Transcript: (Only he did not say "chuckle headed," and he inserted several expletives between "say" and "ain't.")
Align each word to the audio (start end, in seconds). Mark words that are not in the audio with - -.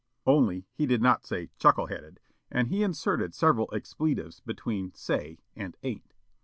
(Only 0.25 0.65
he 0.73 0.87
did 0.87 0.99
not 0.99 1.27
say 1.27 1.51
"chuckle 1.59 1.85
headed," 1.85 2.19
and 2.49 2.69
he 2.69 2.81
inserted 2.81 3.35
several 3.35 3.69
expletives 3.71 4.39
between 4.39 4.95
"say" 4.95 5.37
and 5.55 5.77
"ain't.") 5.83 6.15